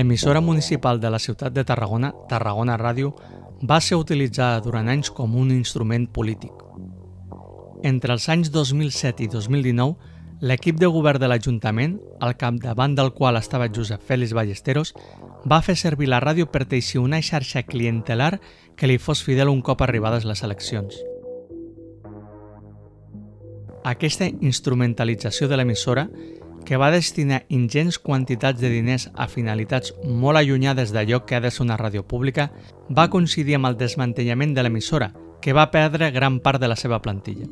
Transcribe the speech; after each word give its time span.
L'emissora 0.00 0.40
municipal 0.40 0.98
de 0.98 1.10
la 1.10 1.18
ciutat 1.18 1.52
de 1.52 1.62
Tarragona, 1.68 2.08
Tarragona 2.26 2.78
Ràdio, 2.80 3.10
va 3.68 3.76
ser 3.84 3.98
utilitzada 4.00 4.62
durant 4.64 4.88
anys 4.88 5.10
com 5.12 5.34
un 5.36 5.50
instrument 5.52 6.06
polític. 6.08 6.62
Entre 7.84 8.16
els 8.16 8.30
anys 8.32 8.48
2007 8.54 9.26
i 9.26 9.28
2019, 9.28 10.16
l'equip 10.40 10.80
de 10.80 10.88
govern 10.88 11.20
de 11.20 11.28
l'Ajuntament, 11.28 11.98
al 12.24 12.38
capdavant 12.40 12.96
del 12.96 13.12
qual 13.12 13.36
estava 13.36 13.68
Josep 13.68 14.00
Félix 14.00 14.32
Ballesteros, 14.32 14.94
va 15.44 15.60
fer 15.60 15.76
servir 15.76 16.08
la 16.08 16.24
ràdio 16.24 16.48
per 16.48 16.64
teixir 16.64 17.04
una 17.04 17.20
xarxa 17.20 17.66
clientelar 17.68 18.38
que 18.80 18.88
li 18.88 18.96
fos 18.96 19.20
fidel 19.20 19.52
un 19.52 19.60
cop 19.60 19.84
arribades 19.84 20.24
les 20.24 20.40
eleccions. 20.48 20.96
Aquesta 23.84 24.32
instrumentalització 24.32 25.44
de 25.48 25.60
l'emissora, 25.60 26.08
que 26.64 26.76
va 26.76 26.90
destinar 26.90 27.44
ingents 27.48 27.98
quantitats 27.98 28.60
de 28.60 28.70
diners 28.70 29.08
a 29.14 29.26
finalitats 29.28 29.94
molt 30.04 30.38
allunyades 30.38 30.92
d'allò 30.92 31.24
que 31.26 31.36
ha 31.36 31.40
de 31.40 31.50
ser 31.50 31.64
una 31.64 31.78
ràdio 31.78 32.04
pública, 32.06 32.50
va 32.88 33.10
coincidir 33.10 33.56
amb 33.56 33.70
el 33.70 33.78
desmantellament 33.80 34.54
de 34.54 34.62
l'emissora, 34.62 35.12
que 35.40 35.54
va 35.56 35.70
perdre 35.70 36.10
gran 36.10 36.40
part 36.40 36.60
de 36.60 36.68
la 36.68 36.76
seva 36.76 37.00
plantilla. 37.02 37.48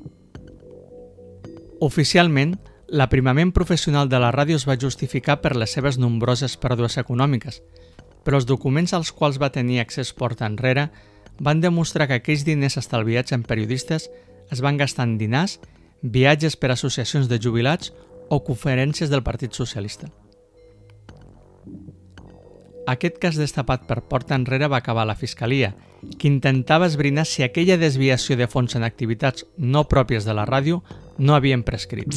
Oficialment, 1.80 2.56
l'aprimament 2.88 3.52
professional 3.52 4.08
de 4.08 4.18
la 4.18 4.32
ràdio 4.34 4.56
es 4.56 4.66
va 4.68 4.78
justificar 4.80 5.40
per 5.40 5.54
les 5.56 5.70
seves 5.70 5.98
nombroses 5.98 6.56
pèrdues 6.56 6.98
econòmiques, 6.98 7.62
però 8.24 8.40
els 8.40 8.46
documents 8.46 8.92
als 8.92 9.12
quals 9.12 9.38
va 9.40 9.52
tenir 9.54 9.80
accés 9.80 10.12
porta 10.12 10.46
enrere 10.46 10.88
van 11.40 11.60
demostrar 11.60 12.08
que 12.08 12.18
aquells 12.18 12.44
diners 12.44 12.76
estalviats 12.76 13.32
en 13.32 13.44
periodistes 13.46 14.10
es 14.50 14.60
van 14.60 14.76
gastar 14.76 15.06
en 15.06 15.18
dinars 15.18 15.60
viatges 16.02 16.56
per 16.56 16.70
associacions 16.72 17.28
de 17.28 17.38
jubilats 17.42 17.92
o 18.28 18.42
conferències 18.44 19.10
del 19.10 19.22
Partit 19.22 19.52
Socialista. 19.52 20.08
Aquest 22.88 23.18
cas 23.20 23.36
destapat 23.36 23.84
per 23.84 24.00
porta 24.08 24.36
enrere 24.38 24.68
va 24.72 24.78
acabar 24.80 25.04
la 25.04 25.16
Fiscalia, 25.16 25.74
que 26.18 26.28
intentava 26.28 26.86
esbrinar 26.86 27.26
si 27.28 27.42
aquella 27.42 27.76
desviació 27.76 28.36
de 28.40 28.46
fons 28.48 28.76
en 28.78 28.86
activitats 28.86 29.44
no 29.58 29.84
pròpies 29.88 30.24
de 30.24 30.32
la 30.32 30.46
ràdio 30.48 30.80
no 31.18 31.34
havien 31.34 31.64
prescrit. 31.66 32.16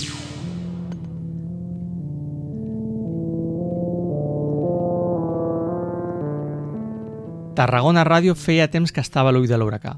Tarragona 7.51 8.05
Ràdio 8.07 8.33
feia 8.39 8.69
temps 8.71 8.93
que 8.95 9.03
estava 9.03 9.29
a 9.29 9.35
l'ull 9.35 9.49
de 9.49 9.57
l'huracà. 9.59 9.97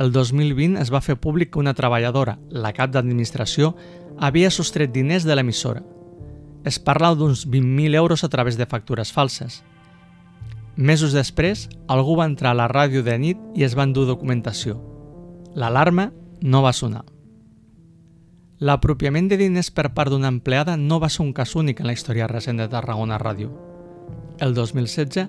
El 0.00 0.12
2020 0.12 0.80
es 0.80 0.88
va 0.92 1.02
fer 1.04 1.18
públic 1.20 1.52
que 1.52 1.60
una 1.60 1.74
treballadora, 1.76 2.38
la 2.48 2.72
cap 2.76 2.90
d'administració, 2.92 3.74
havia 4.18 4.50
sostret 4.50 4.92
diners 4.92 5.24
de 5.24 5.36
l'emissora. 5.36 5.82
Es 6.64 6.78
parla 6.82 7.14
d'uns 7.14 7.46
20.000 7.46 7.94
euros 7.94 8.24
a 8.24 8.28
través 8.28 8.56
de 8.56 8.66
factures 8.66 9.12
falses. 9.12 9.62
Mesos 10.76 11.12
després, 11.12 11.68
algú 11.88 12.16
va 12.16 12.26
entrar 12.26 12.52
a 12.52 12.58
la 12.58 12.68
ràdio 12.68 13.02
de 13.02 13.16
nit 13.18 13.38
i 13.54 13.64
es 13.64 13.76
va 13.76 13.86
endur 13.86 14.06
documentació. 14.06 14.80
L'alarma 15.54 16.10
no 16.42 16.62
va 16.62 16.72
sonar. 16.72 17.04
L'apropiament 18.58 19.28
de 19.28 19.36
diners 19.36 19.70
per 19.70 19.90
part 19.92 20.10
d'una 20.10 20.28
empleada 20.32 20.76
no 20.76 20.98
va 21.00 21.10
ser 21.12 21.22
un 21.24 21.32
cas 21.36 21.54
únic 21.56 21.80
en 21.80 21.86
la 21.86 21.92
història 21.96 22.28
recent 22.28 22.56
de 22.60 22.68
Tarragona 22.72 23.18
Ràdio. 23.20 23.52
El 24.40 24.54
2016, 24.54 25.28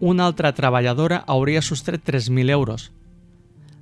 una 0.00 0.26
altra 0.26 0.52
treballadora 0.54 1.24
hauria 1.26 1.62
sostret 1.62 2.04
3.000 2.06 2.50
euros, 2.50 2.92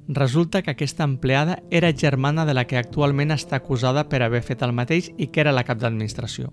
Resulta 0.08 0.62
que 0.62 0.70
aquesta 0.70 1.04
empleada 1.04 1.62
era 1.70 1.92
germana 1.92 2.46
de 2.46 2.54
la 2.54 2.66
que 2.66 2.78
actualment 2.78 3.34
està 3.34 3.58
acusada 3.58 4.06
per 4.08 4.22
haver 4.22 4.42
fet 4.46 4.62
el 4.62 4.72
mateix 4.72 5.10
i 5.18 5.26
que 5.26 5.42
era 5.42 5.54
la 5.54 5.64
cap 5.66 5.80
d'administració. 5.82 6.52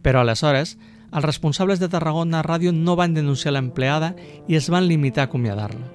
Però 0.00 0.22
aleshores, 0.22 0.78
els 1.12 1.24
responsables 1.24 1.80
de 1.80 1.90
Tarragona 1.92 2.40
Ràdio 2.42 2.72
no 2.72 2.96
van 2.96 3.12
denunciar 3.12 3.52
l'empleada 3.52 4.14
i 4.48 4.56
es 4.56 4.70
van 4.72 4.88
limitar 4.88 5.26
a 5.26 5.28
acomiadar-la. 5.28 5.90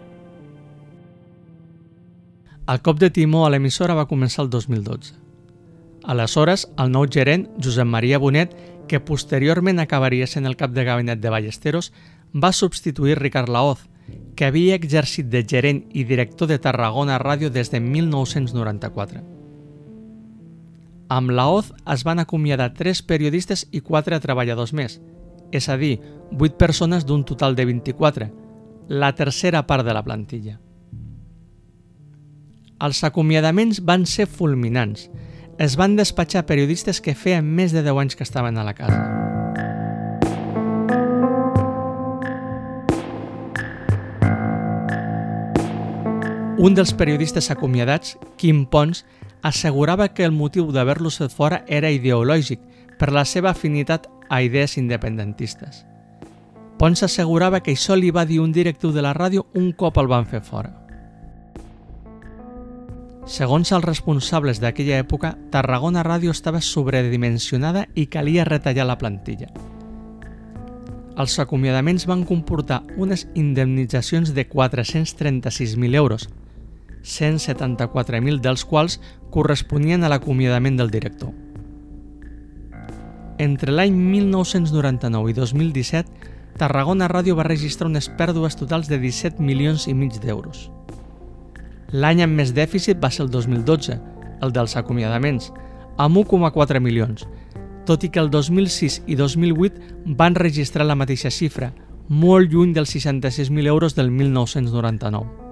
El 2.67 2.81
cop 2.83 2.99
de 2.99 3.09
timó 3.09 3.45
a 3.45 3.49
l'emissora 3.49 3.95
va 3.97 4.07
començar 4.07 4.43
el 4.43 4.51
2012. 4.53 5.15
Aleshores, 6.03 6.67
el 6.77 6.91
nou 6.91 7.07
gerent, 7.09 7.47
Josep 7.63 7.87
Maria 7.87 8.19
Bonet, 8.19 8.53
que 8.87 9.01
posteriorment 9.03 9.79
acabaria 9.79 10.27
sent 10.27 10.45
el 10.45 10.55
cap 10.59 10.71
de 10.75 10.85
gabinet 10.85 11.19
de 11.19 11.31
Ballesteros, 11.33 11.91
va 12.35 12.53
substituir 12.53 13.17
Ricard 13.17 13.49
Laoz, 13.49 13.87
que 14.35 14.45
havia 14.45 14.75
exercit 14.77 15.27
de 15.33 15.41
gerent 15.43 15.83
i 15.93 16.03
director 16.05 16.47
de 16.47 16.59
Tarragona 16.61 17.17
Ràdio 17.17 17.49
des 17.49 17.71
de 17.73 17.81
1994. 17.81 19.23
Amb 21.09 21.31
la 21.31 21.47
OZ 21.49 21.71
es 21.93 22.03
van 22.03 22.19
acomiadar 22.19 22.73
3 22.75 23.01
periodistes 23.07 23.65
i 23.71 23.81
4 23.81 24.19
treballadors 24.19 24.73
més, 24.73 24.99
és 25.51 25.69
a 25.69 25.77
dir, 25.77 25.97
8 26.31 26.57
persones 26.59 27.05
d'un 27.07 27.23
total 27.23 27.55
de 27.55 27.65
24, 27.65 28.29
la 28.87 29.13
tercera 29.15 29.65
part 29.67 29.85
de 29.85 29.93
la 29.95 30.03
plantilla. 30.03 30.59
Els 32.79 33.03
acomiadaments 33.03 33.81
van 33.81 34.05
ser 34.05 34.27
fulminants. 34.27 35.09
Es 35.57 35.77
van 35.79 35.95
despatxar 35.97 36.45
periodistes 36.45 37.01
que 37.01 37.15
feien 37.17 37.47
més 37.47 37.73
de 37.73 37.81
10 37.81 38.03
anys 38.03 38.15
que 38.15 38.27
estaven 38.27 38.57
a 38.57 38.67
la 38.67 38.75
casa. 38.77 39.26
Un 46.57 46.73
dels 46.73 46.89
periodistes 46.97 47.51
acomiadats, 47.53 48.15
Quim 48.35 48.65
Pons, 48.65 49.03
assegurava 49.45 50.07
que 50.09 50.25
el 50.25 50.31
motiu 50.33 50.71
d'haver-los 50.73 51.19
fet 51.21 51.29
fora 51.29 51.59
era 51.67 51.91
ideològic 51.93 52.63
per 52.97 53.11
la 53.13 53.27
seva 53.29 53.51
afinitat 53.51 54.07
a 54.27 54.41
idees 54.41 54.73
independentistes. 54.81 55.83
Pons 56.81 57.03
assegurava 57.05 57.61
que 57.61 57.75
això 57.77 57.93
li 57.93 58.09
va 58.09 58.25
dir 58.25 58.39
un 58.41 58.55
directiu 58.55 58.89
de 58.89 59.03
la 59.05 59.13
ràdio 59.13 59.45
un 59.53 59.69
cop 59.77 59.99
el 60.01 60.09
van 60.09 60.25
fer 60.25 60.41
fora. 60.41 60.73
Segons 63.29 63.69
els 63.75 63.85
responsables 63.85 64.57
d'aquella 64.57 64.97
època, 64.97 65.35
Tarragona 65.53 66.01
Ràdio 66.01 66.33
estava 66.33 66.61
sobredimensionada 66.61 67.85
i 67.93 68.07
calia 68.09 68.49
retallar 68.49 68.89
la 68.89 68.97
plantilla. 68.97 69.51
Els 71.17 71.37
acomiadaments 71.37 72.05
van 72.09 72.25
comportar 72.25 72.83
unes 72.97 73.27
indemnitzacions 73.35 74.33
de 74.33 74.49
436.000 74.49 75.95
euros, 75.95 76.29
174.000 77.03 78.39
dels 78.41 78.65
quals 78.65 78.99
corresponien 79.31 80.03
a 80.03 80.09
l'acomiadament 80.09 80.77
del 80.79 80.91
director. 80.91 81.33
Entre 83.37 83.71
l'any 83.71 83.93
1999 83.93 85.29
i 85.29 85.33
2017, 85.37 86.33
Tarragona 86.57 87.05
Ràdio 87.07 87.35
va 87.37 87.45
registrar 87.45 87.85
unes 87.91 88.09
pèrdues 88.17 88.57
totals 88.57 88.89
de 88.89 88.97
17 88.97 89.43
milions 89.45 89.85
i 89.87 89.93
mig 89.93 90.17
d'euros. 90.23 90.71
L'any 91.93 92.23
amb 92.25 92.33
més 92.33 92.53
dèficit 92.57 92.97
va 92.99 93.11
ser 93.13 93.27
el 93.27 93.29
2012, 93.31 93.99
el 94.41 94.53
dels 94.53 94.75
acomiadaments, 94.75 95.51
amb 96.01 96.17
1,4 96.17 96.81
milions, 96.81 97.27
tot 97.85 98.03
i 98.03 98.09
que 98.09 98.19
el 98.19 98.31
2006 98.33 99.03
i 99.07 99.15
2008 99.15 100.15
van 100.19 100.35
registrar 100.35 100.85
la 100.89 100.97
mateixa 100.99 101.31
xifra, 101.31 101.71
molt 102.09 102.51
lluny 102.51 102.73
dels 102.73 102.95
66.000 102.95 103.67
euros 103.67 103.95
del 103.95 104.11
1999. 104.11 105.46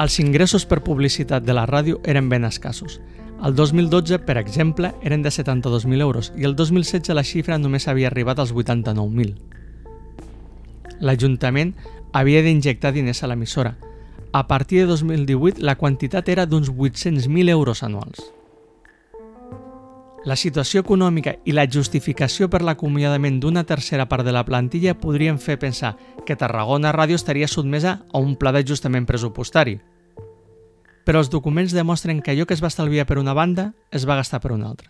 Els 0.00 0.14
ingressos 0.16 0.64
per 0.64 0.80
publicitat 0.80 1.44
de 1.44 1.52
la 1.52 1.66
ràdio 1.68 1.98
eren 2.08 2.30
ben 2.32 2.46
escassos. 2.48 3.00
El 3.44 3.52
2012, 3.54 4.18
per 4.24 4.38
exemple, 4.40 4.94
eren 5.04 5.20
de 5.20 5.28
72.000 5.28 6.00
euros 6.00 6.32
i 6.40 6.48
el 6.48 6.56
2016 6.56 7.12
la 7.16 7.24
xifra 7.24 7.58
només 7.60 7.86
havia 7.88 8.08
arribat 8.08 8.40
als 8.40 8.54
89.000. 8.56 9.34
L'Ajuntament 11.04 11.74
havia 12.16 12.40
d'injectar 12.44 12.94
diners 12.96 13.22
a 13.22 13.28
l'emissora. 13.28 13.76
A 14.32 14.46
partir 14.48 14.80
de 14.82 14.86
2018 14.94 15.60
la 15.60 15.76
quantitat 15.76 16.28
era 16.32 16.46
d'uns 16.46 16.72
800.000 16.72 17.48
euros 17.52 17.82
anuals. 17.82 18.24
La 20.24 20.36
situació 20.36 20.82
econòmica 20.84 21.38
i 21.48 21.52
la 21.56 21.64
justificació 21.64 22.50
per 22.52 22.60
l'acomiadament 22.60 23.38
d'una 23.40 23.64
tercera 23.64 24.04
part 24.08 24.24
de 24.24 24.34
la 24.36 24.44
plantilla 24.44 24.92
podrien 25.00 25.38
fer 25.40 25.56
pensar 25.58 25.94
que 26.26 26.36
Tarragona 26.36 26.92
Ràdio 26.92 27.16
estaria 27.16 27.48
sotmesa 27.48 28.02
a 28.12 28.20
un 28.20 28.36
pla 28.36 28.52
d'ajustament 28.52 29.06
pressupostari, 29.08 29.78
però 31.10 31.24
els 31.24 31.30
documents 31.32 31.72
demostren 31.74 32.20
que 32.22 32.30
allò 32.30 32.44
que 32.46 32.54
es 32.54 32.60
va 32.62 32.68
estalviar 32.70 33.02
per 33.02 33.16
una 33.18 33.32
banda 33.34 33.72
es 33.90 34.04
va 34.06 34.14
gastar 34.14 34.38
per 34.38 34.52
una 34.54 34.68
altra. 34.70 34.86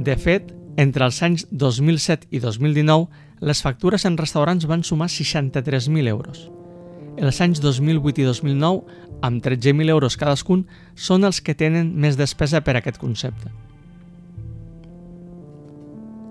De 0.00 0.16
fet, 0.16 0.54
entre 0.80 1.04
els 1.04 1.20
anys 1.20 1.44
2007 1.52 2.32
i 2.32 2.40
2019, 2.40 3.12
les 3.44 3.60
factures 3.60 4.08
en 4.08 4.16
restaurants 4.16 4.64
van 4.64 4.88
sumar 4.88 5.12
63.000 5.12 6.08
euros. 6.08 6.46
Els 7.20 7.44
anys 7.44 7.60
2008 7.60 8.24
i 8.24 8.30
2009, 8.32 9.02
amb 9.20 9.44
13.000 9.44 9.92
euros 9.92 10.16
cadascun, 10.16 10.64
són 10.96 11.28
els 11.28 11.44
que 11.44 11.52
tenen 11.52 11.92
més 11.92 12.16
despesa 12.16 12.64
per 12.64 12.80
aquest 12.80 12.96
concepte. 12.96 13.52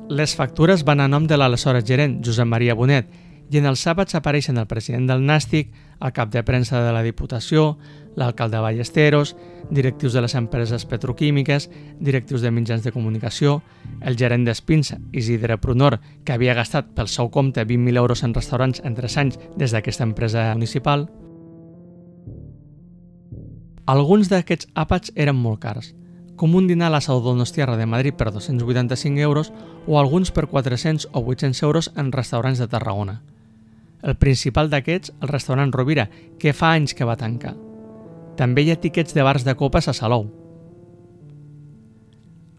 Les 0.10 0.34
factures 0.34 0.82
van 0.82 1.04
a 1.04 1.08
nom 1.08 1.28
de 1.30 1.38
l'aleshores 1.38 1.84
gerent, 1.86 2.16
Josep 2.26 2.48
Maria 2.50 2.74
Bonet, 2.74 3.12
i 3.54 3.60
en 3.60 3.68
els 3.70 3.84
sàbats 3.86 4.16
apareixen 4.18 4.58
el 4.58 4.66
president 4.66 5.06
del 5.06 5.22
Nàstic, 5.22 5.70
el 6.02 6.14
cap 6.18 6.32
de 6.34 6.42
premsa 6.42 6.82
de 6.82 6.96
la 6.96 7.04
Diputació, 7.06 7.76
l'alcalde 8.18 8.58
de 8.58 8.64
Ballesteros, 8.64 9.36
directius 9.70 10.18
de 10.18 10.24
les 10.26 10.34
empreses 10.34 10.88
petroquímiques, 10.90 11.70
directius 12.00 12.42
de 12.42 12.50
mitjans 12.50 12.82
de 12.82 12.92
comunicació, 12.92 13.60
el 14.02 14.18
gerent 14.18 14.50
d'Espinsa, 14.50 14.98
Isidre 15.14 15.60
Prunor, 15.62 16.00
que 16.26 16.34
havia 16.34 16.58
gastat 16.58 16.90
pel 16.98 17.08
seu 17.08 17.30
compte 17.30 17.62
20.000 17.62 18.02
euros 18.02 18.26
en 18.26 18.34
restaurants 18.34 18.82
en 18.84 18.98
3 18.98 19.18
anys 19.22 19.40
des 19.62 19.78
d'aquesta 19.78 20.10
empresa 20.10 20.50
municipal. 20.56 21.06
Alguns 23.86 24.34
d'aquests 24.34 24.74
àpats 24.74 25.14
eren 25.14 25.38
molt 25.38 25.62
cars, 25.62 25.94
com 26.40 26.56
un 26.56 26.70
dinar 26.72 26.88
a 26.88 26.94
la 26.94 27.02
Sau 27.04 27.20
Donostiarra 27.20 27.76
de 27.76 27.86
Madrid 27.86 28.16
per 28.16 28.32
285 28.32 29.20
euros 29.20 29.52
o 29.86 30.00
alguns 30.00 30.32
per 30.32 30.48
400 30.48 31.10
o 31.12 31.20
800 31.20 31.64
euros 31.64 31.92
en 31.98 32.14
restaurants 32.14 32.60
de 32.60 32.68
Tarragona. 32.72 33.22
El 34.02 34.16
principal 34.16 34.70
d'aquests, 34.72 35.12
el 35.20 35.28
restaurant 35.28 35.74
Rovira, 35.76 36.08
que 36.40 36.54
fa 36.56 36.72
anys 36.72 36.96
que 36.96 37.04
va 37.04 37.18
tancar. 37.20 37.58
També 38.40 38.64
hi 38.64 38.72
ha 38.72 38.80
tiquets 38.80 39.12
de 39.12 39.26
bars 39.28 39.44
de 39.44 39.58
copes 39.60 39.92
a 39.92 39.94
Salou. 39.94 40.30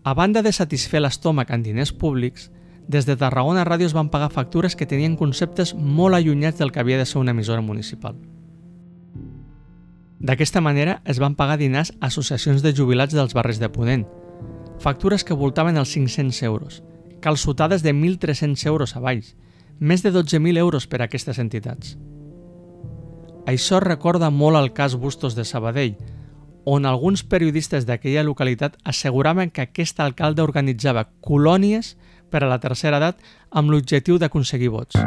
A 0.05 0.13
banda 0.13 0.43
de 0.45 0.53
satisfer 0.53 1.01
l'estómac 1.01 1.49
en 1.49 1.65
diners 1.65 1.95
públics, 1.97 2.51
des 2.85 3.09
de 3.09 3.17
Tarragona 3.17 3.65
Ràdio 3.65 3.89
es 3.89 3.97
van 3.97 4.13
pagar 4.13 4.29
factures 4.29 4.77
que 4.77 4.85
tenien 4.85 5.17
conceptes 5.17 5.73
molt 5.73 6.21
allunyats 6.21 6.61
del 6.61 6.69
que 6.69 6.85
havia 6.85 7.01
de 7.01 7.09
ser 7.09 7.25
una 7.25 7.33
emissora 7.33 7.65
municipal. 7.65 8.21
D'aquesta 10.21 10.61
manera 10.61 11.01
es 11.09 11.19
van 11.19 11.35
pagar 11.35 11.57
dinars 11.57 11.95
a 11.97 12.11
associacions 12.11 12.61
de 12.61 12.75
jubilats 12.77 13.17
dels 13.17 13.33
barris 13.33 13.59
de 13.59 13.71
Ponent, 13.73 14.05
factures 14.79 15.25
que 15.25 15.37
voltaven 15.37 15.81
els 15.81 15.95
500 15.97 16.43
euros, 16.45 16.83
calçotades 17.25 17.83
de 17.83 17.95
1.300 17.95 18.67
euros 18.69 18.97
a 18.97 19.01
baix, 19.01 19.35
més 19.81 20.05
de 20.05 20.13
12.000 20.13 20.61
euros 20.61 20.87
per 20.87 21.01
a 21.01 21.09
aquestes 21.09 21.41
entitats. 21.41 21.97
Això 23.49 23.81
recorda 23.81 24.29
molt 24.29 24.61
el 24.61 24.75
cas 24.77 24.95
Bustos 25.01 25.35
de 25.35 25.49
Sabadell, 25.49 25.97
on 26.69 26.85
alguns 26.85 27.25
periodistes 27.25 27.89
d'aquella 27.89 28.23
localitat 28.23 28.77
asseguraven 28.85 29.49
que 29.49 29.65
aquest 29.65 30.05
alcalde 30.05 30.45
organitzava 30.45 31.09
colònies 31.25 31.97
per 32.29 32.45
a 32.45 32.53
la 32.53 32.61
tercera 32.61 33.01
edat 33.01 33.25
amb 33.51 33.73
l'objectiu 33.73 34.21
d'aconseguir 34.21 34.69
vots. 34.69 35.01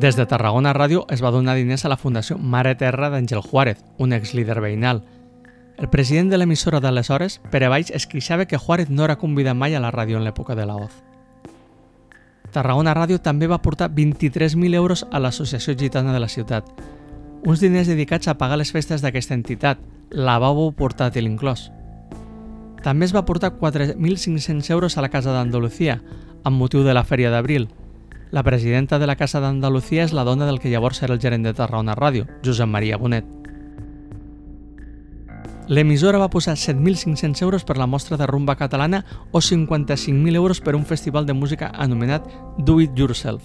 Des 0.00 0.16
de 0.16 0.24
Tarragona 0.24 0.70
Ràdio 0.72 1.02
es 1.12 1.20
va 1.20 1.28
donar 1.34 1.58
diners 1.58 1.82
a 1.84 1.90
la 1.92 1.98
Fundació 2.00 2.38
Mare 2.38 2.70
Terra 2.80 3.10
d'Àngel 3.12 3.42
Juárez, 3.44 3.82
un 3.98 4.14
exlíder 4.16 4.56
veïnal, 4.64 5.02
el 5.76 5.90
president 5.92 6.30
de 6.30 6.38
l'emissora 6.38 6.78
d'aleshores, 6.80 7.36
Pere 7.52 7.68
Valls, 7.68 7.90
es 7.92 8.06
queixava 8.08 8.46
que 8.48 8.56
Juárez 8.56 8.88
no 8.88 9.04
era 9.04 9.18
convidat 9.20 9.58
mai 9.60 9.74
a 9.76 9.80
la 9.84 9.90
ràdio 9.92 10.16
en 10.16 10.24
l'època 10.24 10.56
de 10.56 10.64
la 10.64 10.78
OZ. 10.80 10.94
Tarragona 12.50 12.94
Ràdio 12.96 13.20
també 13.20 13.46
va 13.46 13.60
portar 13.60 13.90
23.000 13.92 14.74
euros 14.74 15.04
a 15.10 15.20
l'Associació 15.20 15.76
Gitana 15.76 16.14
de 16.16 16.20
la 16.24 16.28
ciutat, 16.32 16.64
uns 17.44 17.60
diners 17.60 17.92
dedicats 17.92 18.28
a 18.28 18.38
pagar 18.40 18.56
les 18.56 18.72
festes 18.72 19.04
d'aquesta 19.04 19.36
entitat, 19.36 19.84
lavabo 20.10 20.70
portàtil 20.72 21.28
inclòs. 21.28 21.68
També 22.80 23.04
es 23.04 23.12
va 23.12 23.26
portar 23.28 23.52
4.500 23.52 24.70
euros 24.70 24.96
a 24.96 25.04
la 25.04 25.12
Casa 25.12 25.36
d'Andalucía, 25.36 26.00
amb 26.42 26.56
motiu 26.56 26.88
de 26.88 26.96
la 26.96 27.04
Fèria 27.04 27.28
d'Abril. 27.28 27.68
La 28.30 28.44
presidenta 28.44 29.00
de 29.00 29.08
la 29.08 29.16
Casa 29.16 29.40
d'Andalucía 29.42 30.04
és 30.06 30.12
la 30.14 30.22
dona 30.22 30.46
del 30.46 30.60
que 30.62 30.70
llavors 30.70 31.02
era 31.02 31.16
el 31.16 31.20
gerent 31.20 31.42
de 31.42 31.50
Tarragona 31.50 31.96
Ràdio, 31.98 32.28
Josep 32.46 32.68
Maria 32.70 32.96
Bonet. 32.96 33.26
L'emissora 35.66 36.18
va 36.18 36.30
posar 36.30 36.54
7.500 36.54 37.42
euros 37.42 37.64
per 37.64 37.76
la 37.78 37.88
mostra 37.90 38.16
de 38.16 38.28
rumba 38.30 38.54
catalana 38.54 39.04
o 39.32 39.40
55.000 39.42 40.34
euros 40.36 40.60
per 40.60 40.76
un 40.76 40.86
festival 40.86 41.26
de 41.26 41.34
música 41.34 41.72
anomenat 41.74 42.28
Do 42.58 42.80
It 42.80 42.94
Yourself. 42.94 43.42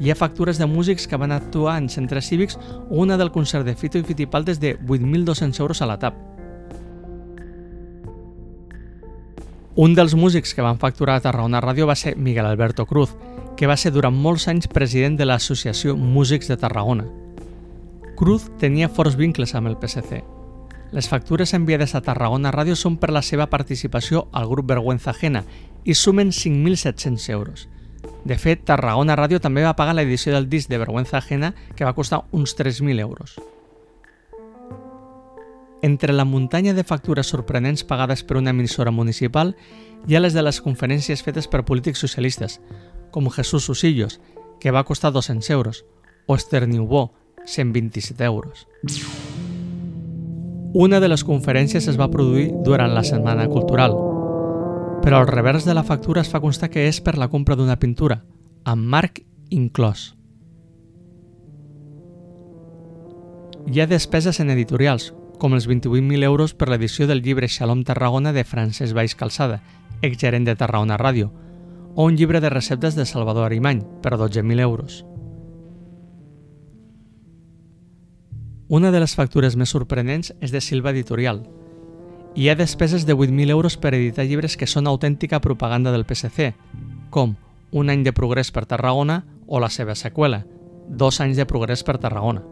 Hi 0.00 0.10
ha 0.10 0.16
factures 0.20 0.58
de 0.58 0.66
músics 0.66 1.06
que 1.08 1.16
van 1.16 1.32
actuar 1.32 1.78
en 1.78 1.88
centres 1.88 2.28
cívics 2.28 2.58
o 2.90 3.00
una 3.00 3.16
del 3.16 3.32
concert 3.32 3.64
de 3.64 3.74
Fito 3.74 3.96
i 3.96 4.04
Fitipaldes 4.04 4.60
de 4.60 4.78
8.200 4.80 5.60
euros 5.60 5.80
a 5.80 5.86
la 5.86 5.98
TAP. 5.98 6.14
Un 9.76 9.94
dels 9.94 10.14
músics 10.14 10.54
que 10.54 10.64
van 10.64 10.78
facturar 10.78 11.16
a 11.16 11.24
Tarragona 11.24 11.60
Ràdio 11.60 11.88
va 11.88 11.96
ser 11.96 12.16
Miguel 12.16 12.46
Alberto 12.48 12.86
Cruz, 12.88 13.16
que 13.56 13.66
va 13.66 13.76
ser 13.76 13.92
durant 13.92 14.14
molts 14.14 14.48
anys 14.52 14.68
president 14.68 15.16
de 15.16 15.26
l'Associació 15.26 15.96
Músics 15.96 16.48
de 16.48 16.56
Tarragona. 16.60 17.08
Cruz 18.16 18.50
tenia 18.60 18.88
forts 18.88 19.16
vincles 19.16 19.54
amb 19.54 19.72
el 19.72 19.78
PSC 19.80 20.22
les 20.92 21.08
factures 21.08 21.52
enviades 21.54 21.94
a 21.94 22.00
Tarragona 22.00 22.52
Ràdio 22.54 22.76
són 22.78 22.96
per 22.96 23.10
la 23.10 23.22
seva 23.22 23.48
participació 23.50 24.26
al 24.32 24.46
grup 24.48 24.68
Vergüenza 24.70 25.10
Ajena 25.10 25.42
i 25.84 25.94
sumen 25.94 26.30
5.700 26.30 27.30
euros. 27.34 27.68
De 28.24 28.38
fet, 28.38 28.62
Tarragona 28.64 29.16
Ràdio 29.18 29.40
també 29.42 29.64
va 29.66 29.76
pagar 29.76 29.96
l'edició 29.96 30.32
del 30.32 30.48
disc 30.48 30.70
de 30.70 30.78
Vergüenza 30.78 31.18
Ajena 31.18 31.54
que 31.74 31.84
va 31.84 31.94
costar 31.94 32.24
uns 32.32 32.56
3.000 32.56 33.00
euros. 33.00 33.36
Entre 35.82 36.12
la 36.12 36.24
muntanya 36.24 36.72
de 36.74 36.84
factures 36.84 37.26
sorprenents 37.26 37.84
pagades 37.84 38.22
per 38.24 38.38
una 38.38 38.50
emissora 38.50 38.90
municipal 38.90 39.54
hi 40.06 40.16
ha 40.16 40.22
les 40.22 40.34
de 40.34 40.42
les 40.42 40.62
conferències 40.62 41.22
fetes 41.22 41.46
per 41.46 41.64
polítics 41.66 42.00
socialistes, 42.00 42.60
com 43.10 43.30
Jesús 43.30 43.68
Usillos, 43.68 44.20
que 44.60 44.70
va 44.70 44.84
costar 44.84 45.12
200 45.12 45.50
euros, 45.50 45.84
o 46.26 46.34
Esther 46.34 46.68
Niubó, 46.68 47.12
127 47.44 48.24
euros. 48.24 48.66
Una 50.74 51.00
de 51.00 51.08
les 51.08 51.24
conferències 51.24 51.86
es 51.88 51.96
va 51.96 52.10
produir 52.10 52.50
durant 52.64 52.92
la 52.92 53.04
Setmana 53.04 53.46
Cultural, 53.48 53.94
però 55.02 55.22
al 55.22 55.28
revers 55.30 55.64
de 55.64 55.72
la 55.72 55.84
factura 55.84 56.20
es 56.20 56.28
fa 56.28 56.42
constar 56.42 56.68
que 56.68 56.88
és 56.90 57.00
per 57.00 57.16
la 57.16 57.30
compra 57.32 57.56
d'una 57.56 57.78
pintura, 57.78 58.24
amb 58.64 58.84
marc 58.84 59.22
inclòs. 59.48 60.10
Hi 63.66 63.80
ha 63.80 63.86
despeses 63.86 64.38
en 64.42 64.50
editorials, 64.50 65.12
com 65.38 65.54
els 65.54 65.68
28.000 65.68 66.24
euros 66.24 66.54
per 66.54 66.68
l'edició 66.68 67.06
del 67.06 67.22
llibre 67.22 67.48
Shalom 67.48 67.84
Tarragona 67.84 68.32
de 68.32 68.44
Francesc 68.44 68.94
Baix 68.94 69.14
Calçada, 69.14 69.62
exgerent 70.02 70.44
de 70.46 70.56
Tarragona 70.56 70.98
Ràdio, 71.00 71.30
o 71.96 72.04
un 72.04 72.16
llibre 72.16 72.40
de 72.40 72.50
receptes 72.50 72.94
de 72.94 73.06
Salvador 73.06 73.46
Arimany, 73.46 73.80
per 74.02 74.18
12.000 74.20 74.60
euros. 74.60 75.06
Una 78.68 78.90
de 78.90 79.00
les 79.00 79.14
factures 79.16 79.56
més 79.56 79.72
sorprenents 79.72 80.34
és 80.44 80.52
de 80.52 80.60
Silva 80.60 80.92
Editorial. 80.92 81.40
Hi 82.36 82.50
ha 82.50 82.56
despeses 82.58 83.06
de 83.08 83.16
8.000 83.16 83.48
euros 83.48 83.78
per 83.80 83.94
editar 83.94 84.26
llibres 84.28 84.58
que 84.60 84.68
són 84.68 84.86
autèntica 84.86 85.40
propaganda 85.40 85.90
del 85.90 86.04
PSC, 86.04 86.52
com 87.10 87.36
Un 87.72 87.90
any 87.90 88.04
de 88.04 88.12
progrés 88.12 88.52
per 88.54 88.62
Tarragona 88.66 89.24
o 89.48 89.58
la 89.58 89.68
seva 89.68 89.96
seqüela, 89.96 90.44
Dos 90.88 91.20
anys 91.20 91.36
de 91.36 91.46
progrés 91.46 91.82
per 91.82 91.96
Tarragona. 91.98 92.44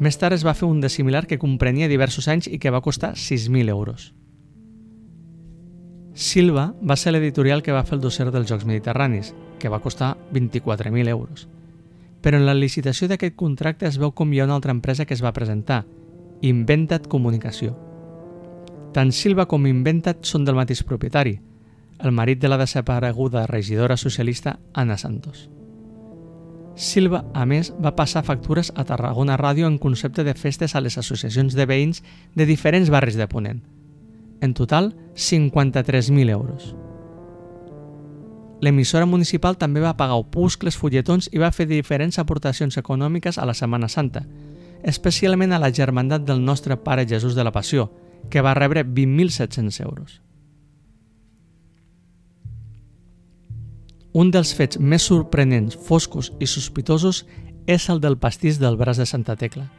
Més 0.00 0.18
tard 0.18 0.34
es 0.34 0.42
va 0.42 0.56
fer 0.58 0.66
un 0.66 0.80
de 0.80 0.88
similar 0.88 1.26
que 1.28 1.38
comprenia 1.38 1.88
diversos 1.88 2.26
anys 2.26 2.48
i 2.48 2.58
que 2.58 2.72
va 2.74 2.82
costar 2.82 3.12
6.000 3.14 3.68
euros. 3.68 4.14
Silva 6.14 6.74
va 6.82 6.96
ser 6.96 7.12
l'editorial 7.12 7.62
que 7.62 7.72
va 7.72 7.84
fer 7.84 7.96
el 7.96 8.04
dossier 8.04 8.28
dels 8.30 8.48
Jocs 8.50 8.68
Mediterranis, 8.68 9.34
que 9.58 9.72
va 9.72 9.80
costar 9.80 10.16
24.000 10.32 11.08
euros 11.08 11.48
però 12.22 12.38
en 12.38 12.46
la 12.46 12.54
licitació 12.54 13.10
d'aquest 13.10 13.34
contracte 13.36 13.88
es 13.88 13.98
veu 13.98 14.14
com 14.14 14.32
hi 14.32 14.40
ha 14.40 14.46
una 14.46 14.54
altra 14.54 14.72
empresa 14.72 15.04
que 15.04 15.14
es 15.14 15.22
va 15.24 15.34
presentar, 15.34 15.82
Inventat 16.42 17.08
Comunicació. 17.10 17.74
Tant 18.94 19.10
Silva 19.12 19.48
com 19.50 19.66
Inventat 19.66 20.22
són 20.28 20.46
del 20.46 20.56
mateix 20.56 20.84
propietari, 20.86 21.34
el 22.02 22.14
marit 22.14 22.40
de 22.40 22.48
la 22.48 22.58
desapareguda 22.58 23.46
regidora 23.50 23.96
socialista 23.96 24.58
Ana 24.72 24.96
Santos. 24.98 25.48
Silva, 26.74 27.24
a 27.34 27.44
més, 27.44 27.72
va 27.84 27.94
passar 27.98 28.24
factures 28.24 28.72
a 28.74 28.86
Tarragona 28.88 29.36
Ràdio 29.36 29.66
en 29.68 29.76
concepte 29.78 30.24
de 30.24 30.34
festes 30.34 30.74
a 30.74 30.80
les 30.80 30.96
associacions 30.98 31.54
de 31.54 31.66
veïns 31.68 32.02
de 32.34 32.46
diferents 32.48 32.90
barris 32.90 33.18
de 33.18 33.28
Ponent. 33.28 33.60
En 34.42 34.54
total, 34.54 34.96
53.000 35.14 36.28
euros. 36.28 36.74
L'emissora 38.60 39.06
municipal 39.06 39.54
també 39.58 39.80
va 39.82 39.96
pagar 39.96 40.18
opuscles, 40.18 40.74
fulletons 40.78 41.28
i 41.30 41.38
va 41.38 41.52
fer 41.54 41.68
diferents 41.70 42.18
aportacions 42.18 42.76
econòmiques 42.78 43.38
a 43.38 43.46
la 43.46 43.54
Setmana 43.54 43.88
Santa, 43.88 44.24
especialment 44.82 45.54
a 45.54 45.60
la 45.62 45.70
germandat 45.70 46.26
del 46.26 46.42
nostre 46.44 46.76
Pare 46.76 47.06
Jesús 47.06 47.38
de 47.38 47.44
la 47.46 47.54
Passió, 47.54 47.92
que 48.30 48.42
va 48.42 48.54
rebre 48.54 48.84
20.700 48.84 49.80
euros. 49.86 50.20
Un 54.12 54.34
dels 54.34 54.54
fets 54.58 54.78
més 54.78 55.06
sorprenents, 55.06 55.78
foscos 55.78 56.32
i 56.42 56.50
sospitosos 56.50 57.24
és 57.66 57.88
el 57.88 58.02
del 58.02 58.18
pastís 58.18 58.58
del 58.58 58.76
braç 58.76 58.98
de 58.98 59.06
Santa 59.06 59.38
Tecla. 59.38 59.70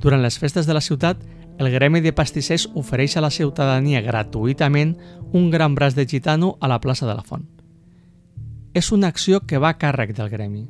Durant 0.00 0.24
les 0.24 0.40
festes 0.40 0.66
de 0.66 0.74
la 0.74 0.80
ciutat, 0.80 1.20
el 1.58 1.70
Gremi 1.70 2.00
de 2.00 2.12
Pastissers 2.12 2.68
ofereix 2.74 3.16
a 3.16 3.22
la 3.22 3.30
ciutadania 3.30 4.02
gratuïtament 4.02 4.96
un 5.32 5.50
gran 5.50 5.74
braç 5.74 5.94
de 5.94 6.06
gitano 6.06 6.56
a 6.60 6.68
la 6.68 6.80
plaça 6.80 7.06
de 7.06 7.14
la 7.14 7.22
Font 7.22 7.46
és 8.74 8.90
una 8.92 9.06
acció 9.06 9.40
que 9.46 9.58
va 9.62 9.70
a 9.70 9.78
càrrec 9.78 10.12
del 10.18 10.28
gremi. 10.28 10.66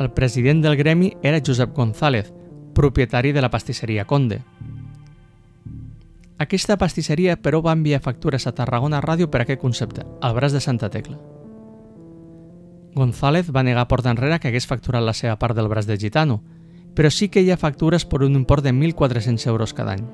El 0.00 0.10
president 0.16 0.62
del 0.64 0.76
gremi 0.76 1.12
era 1.22 1.42
Josep 1.44 1.74
González, 1.76 2.32
propietari 2.74 3.32
de 3.32 3.42
la 3.44 3.50
pastisseria 3.50 4.06
Conde. 4.06 4.40
Aquesta 6.38 6.76
pastisseria, 6.76 7.36
però, 7.40 7.62
va 7.62 7.76
enviar 7.76 8.02
factures 8.04 8.46
a 8.46 8.52
Tarragona 8.56 9.00
Ràdio 9.04 9.28
per 9.30 9.42
aquest 9.44 9.60
concepte, 9.60 10.04
al 10.20 10.34
braç 10.36 10.52
de 10.52 10.60
Santa 10.60 10.90
Tecla. 10.90 11.16
González 12.96 13.52
va 13.52 13.62
negar 13.62 13.88
porta 13.88 14.10
enrere 14.10 14.38
que 14.40 14.48
hagués 14.48 14.68
facturat 14.68 15.04
la 15.04 15.16
seva 15.16 15.36
part 15.36 15.56
del 15.56 15.68
braç 15.68 15.88
de 15.88 15.98
Gitano, 16.00 16.42
però 16.96 17.12
sí 17.12 17.28
que 17.28 17.44
hi 17.44 17.52
ha 17.52 17.60
factures 17.60 18.08
per 18.08 18.24
un 18.24 18.34
import 18.34 18.64
de 18.64 18.72
1.400 18.72 19.46
euros 19.46 19.74
cada 19.76 19.92
any. 19.92 20.06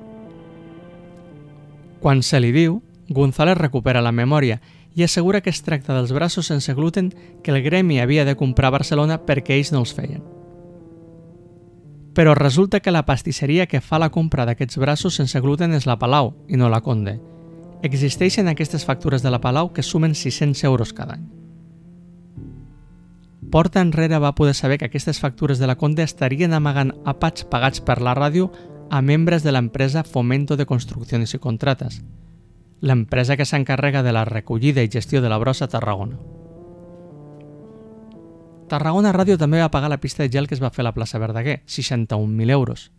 Quan 2.03 2.21
se 2.21 2.41
li 2.43 2.51
diu, 2.51 2.81
González 3.07 3.57
recupera 3.57 4.03
la 4.03 4.11
memòria 4.11 4.59
i 4.93 5.03
assegura 5.03 5.41
que 5.41 5.49
es 5.49 5.63
tracta 5.63 5.95
dels 5.95 6.11
braços 6.11 6.51
sense 6.51 6.73
gluten 6.75 7.13
que 7.41 7.51
el 7.51 7.63
gremi 7.63 7.99
havia 7.99 8.25
de 8.25 8.35
comprar 8.35 8.67
a 8.67 8.77
Barcelona 8.77 9.21
perquè 9.25 9.55
ells 9.55 9.71
no 9.71 9.79
els 9.79 9.93
feien. 9.95 10.21
Però 12.13 12.35
resulta 12.35 12.81
que 12.81 12.91
la 12.91 13.05
pastisseria 13.07 13.65
que 13.65 13.81
fa 13.81 13.97
la 13.97 14.11
compra 14.11 14.45
d'aquests 14.45 14.77
braços 14.77 15.15
sense 15.15 15.39
gluten 15.41 15.73
és 15.73 15.87
la 15.89 15.97
Palau 15.97 16.35
i 16.47 16.59
no 16.59 16.69
la 16.69 16.83
Conde. 16.85 17.17
Existeixen 17.81 18.51
aquestes 18.51 18.85
factures 18.85 19.23
de 19.23 19.31
la 19.31 19.41
Palau 19.41 19.73
que 19.73 19.83
sumen 19.83 20.13
600 20.13 20.63
euros 20.63 20.93
cada 20.93 21.15
any. 21.15 21.42
Porta 23.53 23.81
enrere 23.81 24.17
va 24.17 24.33
poder 24.33 24.55
saber 24.55 24.79
que 24.79 24.85
aquestes 24.85 25.19
factures 25.19 25.59
de 25.59 25.67
la 25.67 25.75
Conde 25.77 26.01
estarien 26.01 26.55
amagant 26.57 26.89
apats 27.05 27.43
pagats 27.45 27.83
per 27.85 27.99
la 28.01 28.15
ràdio 28.17 28.47
a 28.89 29.01
membres 29.05 29.43
de 29.45 29.51
l'empresa 29.53 30.01
Fomento 30.03 30.57
de 30.57 30.65
Construcciones 30.65 31.35
i 31.37 31.39
Contrates, 31.43 31.99
l'empresa 32.81 33.37
que 33.37 33.45
s'encarrega 33.45 34.01
de 34.01 34.15
la 34.17 34.25
recollida 34.25 34.81
i 34.81 34.89
gestió 34.89 35.21
de 35.21 35.29
la 35.29 35.37
brossa 35.37 35.65
a 35.65 35.73
Tarragona. 35.75 36.17
Tarragona 38.73 39.13
Ràdio 39.13 39.37
també 39.37 39.61
va 39.61 39.69
pagar 39.69 39.93
la 39.93 40.01
pista 40.01 40.25
de 40.25 40.33
gel 40.33 40.49
que 40.49 40.57
es 40.57 40.63
va 40.65 40.73
fer 40.73 40.81
a 40.81 40.89
la 40.89 40.95
plaça 40.97 41.21
Verdaguer, 41.21 41.61
61.000 41.67 42.49
euros. 42.57 42.89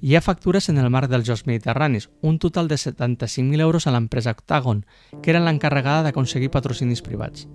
Hi 0.00 0.14
ha 0.14 0.22
factures 0.22 0.68
en 0.68 0.78
el 0.78 0.86
marc 0.86 1.10
dels 1.10 1.26
Jocs 1.26 1.48
Mediterranis, 1.50 2.10
un 2.22 2.38
total 2.38 2.70
de 2.70 2.78
75.000 2.78 3.58
euros 3.58 3.88
a 3.88 3.98
l'empresa 3.98 4.38
Octagon, 4.38 4.86
que 5.20 5.34
era 5.34 5.42
l'encarregada 5.42 6.06
d'aconseguir 6.06 6.54
patrocinis 6.54 7.02
privats. 7.02 7.48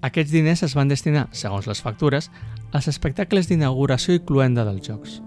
Aquests 0.00 0.32
diners 0.32 0.62
es 0.64 0.74
van 0.76 0.88
destinar, 0.88 1.26
segons 1.36 1.66
les 1.68 1.80
factures, 1.84 2.30
als 2.72 2.88
espectacles 2.88 3.50
d'inauguració 3.50 4.16
i 4.16 4.22
cluenda 4.24 4.64
dels 4.64 4.86
Jocs. 4.86 5.18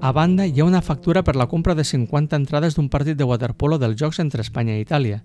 A 0.00 0.10
banda, 0.10 0.46
hi 0.46 0.60
ha 0.60 0.64
una 0.64 0.82
factura 0.82 1.22
per 1.22 1.36
la 1.36 1.46
compra 1.46 1.76
de 1.76 1.84
50 1.84 2.34
entrades 2.36 2.74
d'un 2.74 2.88
partit 2.88 3.18
de 3.18 3.28
waterpolo 3.28 3.78
dels 3.78 4.00
Jocs 4.00 4.18
entre 4.24 4.42
Espanya 4.42 4.78
i 4.78 4.86
Itàlia. 4.86 5.22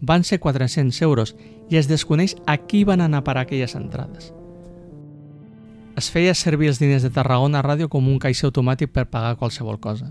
Van 0.00 0.24
ser 0.24 0.40
400 0.40 1.02
euros 1.02 1.36
i 1.70 1.76
es 1.76 1.86
desconeix 1.88 2.34
a 2.46 2.56
qui 2.56 2.82
van 2.84 3.04
anar 3.04 3.22
per 3.24 3.36
aquelles 3.38 3.76
entrades. 3.76 4.32
Es 5.96 6.10
feia 6.12 6.34
servir 6.34 6.68
els 6.72 6.80
diners 6.80 7.04
de 7.06 7.12
Tarragona 7.12 7.62
Ràdio 7.64 7.88
com 7.88 8.08
un 8.08 8.18
caixer 8.18 8.48
automàtic 8.50 8.90
per 8.92 9.06
pagar 9.08 9.36
qualsevol 9.36 9.78
cosa. 9.80 10.10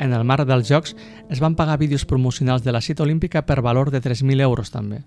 En 0.00 0.14
el 0.16 0.24
marc 0.24 0.48
dels 0.48 0.70
Jocs 0.70 0.94
es 1.28 1.40
van 1.44 1.54
pagar 1.54 1.76
vídeos 1.78 2.06
promocionals 2.08 2.64
de 2.64 2.72
la 2.72 2.80
cita 2.80 3.02
olímpica 3.04 3.44
per 3.44 3.60
valor 3.60 3.90
de 3.90 4.00
3.000 4.00 4.40
euros 4.40 4.70
també. 4.72 5.02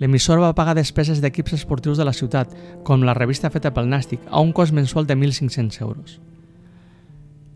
L'emissora 0.00 0.40
va 0.40 0.54
pagar 0.56 0.76
despeses 0.78 1.20
d'equips 1.20 1.58
esportius 1.58 1.98
de 1.98 2.06
la 2.06 2.14
ciutat, 2.16 2.54
com 2.88 3.04
la 3.04 3.14
revista 3.18 3.50
feta 3.50 3.74
pel 3.74 3.90
Nàstic, 3.90 4.22
a 4.30 4.40
un 4.40 4.54
cost 4.56 4.72
mensual 4.72 5.06
de 5.06 5.16
1.500 5.16 5.82
euros. 5.82 6.20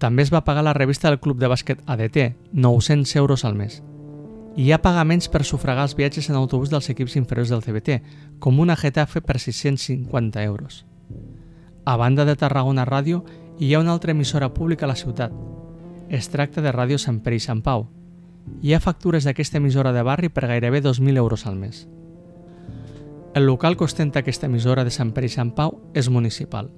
També 0.03 0.27
es 0.27 0.33
va 0.35 0.43
pagar 0.45 0.67
la 0.67 0.75
revista 0.75 1.09
del 1.09 1.21
club 1.21 1.39
de 1.39 1.49
bàsquet 1.49 1.81
ADT, 1.87 2.35
900 2.53 3.17
euros 3.17 3.47
al 3.47 3.55
mes. 3.55 3.81
I 4.57 4.67
hi 4.67 4.73
ha 4.73 4.83
pagaments 4.83 5.31
per 5.33 5.47
sufragar 5.49 5.87
els 5.87 5.97
viatges 5.97 6.29
en 6.29 6.37
autobús 6.37 6.69
dels 6.69 6.91
equips 6.93 7.17
inferiors 7.17 7.49
del 7.49 7.63
CBT, 7.65 8.03
com 8.39 8.61
una 8.61 8.77
Getafe 8.77 9.23
per 9.23 9.39
650 9.39 10.43
euros. 10.43 10.85
A 11.87 11.97
banda 11.97 12.27
de 12.27 12.37
Tarragona 12.37 12.85
Ràdio, 12.85 13.25
hi 13.59 13.73
ha 13.73 13.81
una 13.81 13.93
altra 13.93 14.13
emissora 14.13 14.53
pública 14.53 14.85
a 14.85 14.93
la 14.93 14.99
ciutat. 14.99 15.33
Es 16.13 16.27
tracta 16.29 16.61
de 16.61 16.69
Ràdio 16.77 16.99
Sant 17.01 17.23
Pere 17.25 17.39
i 17.39 17.41
Sant 17.41 17.63
Pau. 17.65 17.87
Hi 18.61 18.75
ha 18.77 18.83
factures 18.85 19.25
d'aquesta 19.25 19.57
emissora 19.57 19.95
de 19.97 20.03
barri 20.05 20.29
per 20.29 20.45
gairebé 20.45 20.83
2.000 20.85 21.17
euros 21.17 21.47
al 21.49 21.55
mes. 21.57 21.87
El 23.33 23.47
local 23.49 23.79
que 23.79 23.87
ostenta 23.89 24.21
aquesta 24.21 24.45
emissora 24.45 24.85
de 24.85 24.91
Sant 24.93 25.15
Pere 25.17 25.31
i 25.31 25.33
Sant 25.33 25.55
Pau 25.57 25.79
és 25.97 26.11
municipal. 26.13 26.69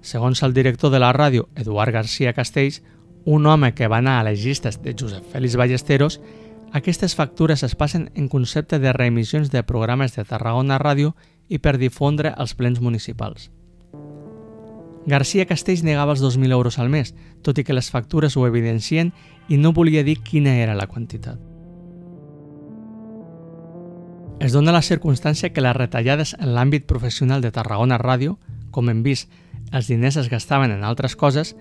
Segons 0.00 0.44
el 0.46 0.54
director 0.54 0.92
de 0.94 1.00
la 1.02 1.10
ràdio, 1.10 1.48
Eduard 1.56 1.90
García 1.90 2.34
Castells, 2.36 2.84
un 3.24 3.50
home 3.50 3.72
que 3.74 3.88
va 3.90 3.98
anar 3.98 4.20
a 4.20 4.28
les 4.28 4.44
llistes 4.44 4.78
de 4.84 4.94
Josep 4.94 5.26
Félix 5.32 5.56
Ballesteros, 5.58 6.20
aquestes 6.70 7.16
factures 7.18 7.64
es 7.66 7.74
passen 7.74 8.12
en 8.14 8.28
concepte 8.28 8.78
de 8.78 8.92
reemissions 8.92 9.50
de 9.50 9.64
programes 9.66 10.14
de 10.14 10.22
Tarragona 10.22 10.78
Ràdio 10.78 11.16
i 11.48 11.58
per 11.58 11.80
difondre 11.82 12.30
els 12.38 12.54
plens 12.54 12.78
municipals. 12.78 13.50
García 15.06 15.46
Castells 15.46 15.82
negava 15.82 16.12
els 16.14 16.22
2.000 16.22 16.52
euros 16.52 16.78
al 16.78 16.88
mes, 16.88 17.14
tot 17.42 17.58
i 17.58 17.64
que 17.64 17.74
les 17.74 17.90
factures 17.90 18.36
ho 18.36 18.46
evidencien 18.46 19.12
i 19.48 19.58
no 19.58 19.72
volia 19.72 20.04
dir 20.06 20.20
quina 20.22 20.54
era 20.62 20.76
la 20.78 20.86
quantitat. 20.86 21.40
Es 24.42 24.54
dona 24.54 24.72
la 24.74 24.82
circumstància 24.82 25.52
que 25.52 25.62
les 25.62 25.76
retallades 25.76 26.34
en 26.38 26.54
l'àmbit 26.54 26.86
professional 26.86 27.42
de 27.42 27.52
Tarragona 27.54 27.98
Ràdio, 27.98 28.38
com 28.70 28.88
hem 28.90 29.02
vist, 29.02 29.30
els 29.72 29.86
diners 29.86 30.18
es 30.18 30.30
gastaven 30.30 30.72
en 30.74 30.82
altres 30.84 31.14
coses, 31.16 31.54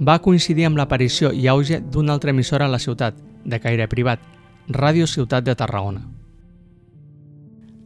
va 0.00 0.20
coincidir 0.20 0.66
amb 0.68 0.76
l'aparició 0.76 1.32
i 1.32 1.48
auge 1.48 1.80
d'una 1.80 2.12
altra 2.12 2.30
emissora 2.30 2.66
a 2.66 2.72
la 2.72 2.80
ciutat, 2.80 3.16
de 3.44 3.60
caire 3.60 3.88
privat, 3.88 4.20
Ràdio 4.68 5.06
Ciutat 5.06 5.44
de 5.44 5.54
Tarragona. 5.54 6.02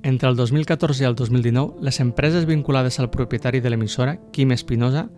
Entre 0.03 0.29
el 0.29 0.37
2014 0.37 1.03
i 1.03 1.07
el 1.07 1.15
2019, 1.15 1.83
les 1.85 2.01
empreses 2.01 2.47
vinculades 2.47 2.99
al 3.01 3.11
propietari 3.11 3.61
de 3.61 3.69
l'emissora, 3.69 4.17
Quim 4.33 4.53
Espinosa, 4.53 5.11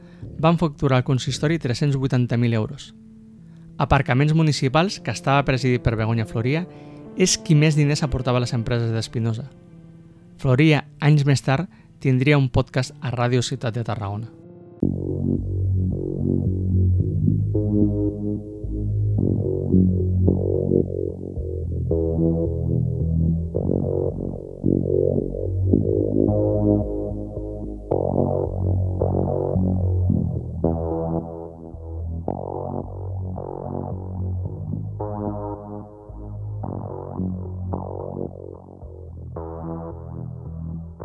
van 0.42 0.58
facturar 0.58 0.98
al 0.98 1.04
consistori 1.04 1.58
380.000 1.58 2.54
euros. 2.54 2.94
Aparcaments 3.78 4.34
municipals, 4.34 4.98
que 4.98 5.14
estava 5.14 5.44
presidit 5.44 5.82
per 5.82 5.94
Begoña 5.94 6.26
Floria, 6.26 6.66
és 7.16 7.38
qui 7.38 7.54
més 7.54 7.78
diners 7.78 8.02
aportava 8.02 8.40
a 8.40 8.42
les 8.42 8.54
empreses 8.58 8.90
d'Espinosa. 8.90 9.46
Floria, 10.42 10.84
anys 10.98 11.24
més 11.26 11.42
tard, 11.46 11.70
tindria 12.02 12.38
un 12.38 12.48
podcast 12.50 12.94
a 13.00 13.14
Ràdio 13.14 13.42
Ciutat 13.42 13.78
de 13.78 13.84
Tarragona. 13.86 14.32